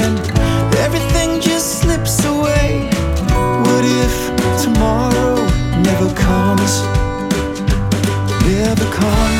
[0.00, 0.18] and
[0.78, 2.88] everything just slips away.
[3.66, 4.14] What if
[4.62, 5.34] tomorrow
[5.82, 6.82] never comes?
[8.44, 9.37] Never comes.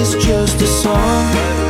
[0.00, 1.61] is just a song.